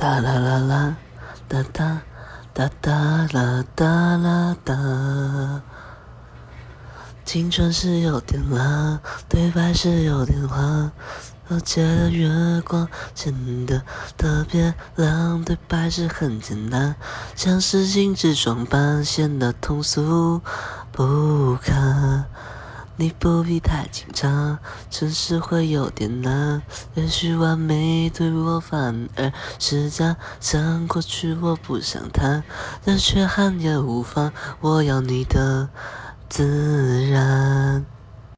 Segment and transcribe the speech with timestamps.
[0.00, 0.96] 哒啦啦啦，
[1.46, 2.00] 哒哒
[2.54, 5.60] 哒哒啦哒啦哒。
[7.26, 10.90] 青春是有点辣，对白是有点花。
[11.50, 13.82] 皎洁的月光显得
[14.16, 16.94] 特别亮，对白是很简单，
[17.36, 20.40] 像是精致装扮，显得通俗
[20.90, 21.99] 不堪。
[23.00, 24.58] 你不必太紧张，
[24.90, 26.60] 诚实会有点难。
[26.92, 32.44] 也许完美对我反而是假，像过去我不想谈，
[32.84, 34.30] 但缺憾也无妨。
[34.60, 35.70] 我要你的
[36.28, 37.59] 自然。